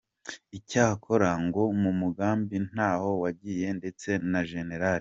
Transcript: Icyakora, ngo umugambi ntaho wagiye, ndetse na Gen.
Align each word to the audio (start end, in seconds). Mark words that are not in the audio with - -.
Icyakora, 0.57 1.29
ngo 1.45 1.61
umugambi 1.91 2.55
ntaho 2.69 3.09
wagiye, 3.21 3.67
ndetse 3.79 4.09
na 4.31 4.41
Gen. 4.49 4.69